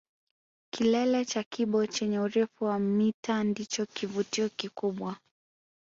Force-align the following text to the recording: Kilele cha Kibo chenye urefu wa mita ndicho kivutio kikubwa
Kilele 0.73 1.19
cha 1.25 1.43
Kibo 1.43 1.85
chenye 1.85 2.19
urefu 2.25 2.65
wa 2.65 2.79
mita 2.79 3.35
ndicho 3.43 3.85
kivutio 3.85 4.49
kikubwa 4.49 5.17